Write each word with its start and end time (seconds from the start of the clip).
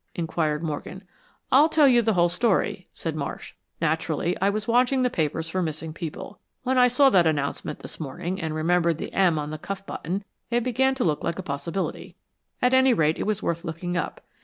inquired 0.15 0.63
Morgan. 0.63 1.03
"I'll 1.51 1.69
tell 1.69 1.87
you 1.87 2.01
the 2.01 2.15
whole 2.15 2.27
story," 2.27 2.87
said 2.91 3.15
Marsh. 3.15 3.53
"Naturally, 3.79 4.35
I 4.41 4.49
was 4.49 4.67
watching 4.67 5.03
the 5.03 5.11
papers 5.11 5.47
for 5.47 5.61
missing 5.61 5.93
people. 5.93 6.39
When 6.63 6.75
I 6.79 6.87
saw 6.87 7.11
that 7.11 7.27
announcement 7.27 7.81
this 7.81 7.99
morning, 7.99 8.41
and 8.41 8.55
remembered 8.55 8.97
the 8.97 9.13
'M' 9.13 9.37
on 9.37 9.51
the 9.51 9.59
cuff 9.59 9.85
button, 9.85 10.23
it 10.49 10.63
began 10.63 10.95
to 10.95 11.03
look 11.03 11.23
like 11.23 11.37
a 11.37 11.43
possibility. 11.43 12.15
At 12.63 12.73
any 12.73 12.95
rate, 12.95 13.19
it 13.19 13.27
was 13.27 13.43
worth 13.43 13.63
looking 13.63 13.95
up. 13.95 14.21